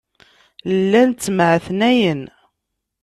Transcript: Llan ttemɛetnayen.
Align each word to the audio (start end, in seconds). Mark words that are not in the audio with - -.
Llan 0.79 1.09
ttemɛetnayen. 1.11 2.23